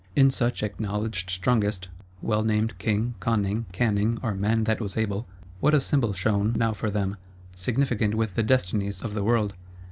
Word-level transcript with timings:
In 0.15 0.31
such 0.31 0.63
Acknowledged 0.63 1.29
Strongest 1.29 1.87
(well 2.23 2.41
named 2.41 2.75
King, 2.79 3.13
Kön 3.19 3.41
ning, 3.41 3.65
Can 3.71 3.93
ning, 3.93 4.17
or 4.23 4.33
Man 4.33 4.63
that 4.63 4.81
was 4.81 4.97
Able) 4.97 5.27
what 5.59 5.75
a 5.75 5.79
Symbol 5.79 6.13
shone 6.13 6.53
now 6.57 6.73
for 6.73 6.89
them,—significant 6.89 8.15
with 8.15 8.33
the 8.33 8.41
destinies 8.41 9.03
of 9.03 9.13
the 9.13 9.23
world! 9.23 9.53